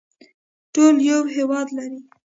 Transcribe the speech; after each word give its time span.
ټول 0.73 0.95
یو 1.09 1.21
هیواد 1.35 1.67
لري 1.77 1.99